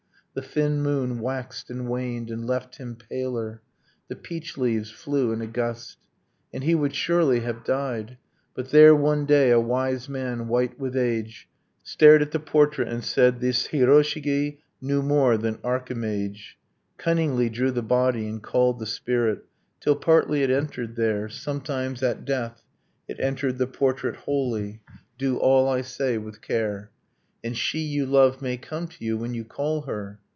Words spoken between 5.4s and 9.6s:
a gust, And he would surely have died; but there one day A